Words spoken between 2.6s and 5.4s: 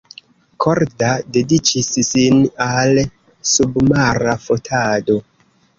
al submara fotado.